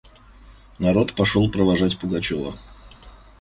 [0.79, 2.55] Народ пошел провожать Пугачева.